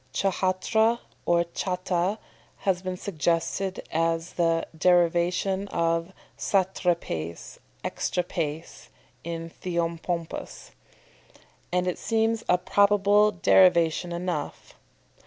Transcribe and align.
Ch'hatra 0.13 0.97
or 1.27 1.43
cháta 1.43 2.17
has 2.61 2.81
been 2.81 2.97
suggested 2.97 3.87
as 3.91 4.33
the 4.33 4.65
derivation 4.75 5.67
of 5.67 6.11
satrapaes 6.39 7.59
(exatrapaes 7.85 8.87
in 9.23 9.51
Theopompus), 9.61 10.71
and 11.71 11.85
it 11.85 11.99
seems 11.99 12.43
a 12.49 12.57
probable 12.57 13.29
derivation 13.29 14.11
enough. 14.11 14.73